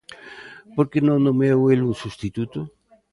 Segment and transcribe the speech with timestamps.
[0.75, 2.59] ¿Por que non nomeou el un substituto?